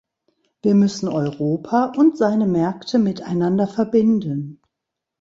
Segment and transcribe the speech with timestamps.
[0.63, 4.59] Wir müssen Europa und seine Märkte miteinander verbinden.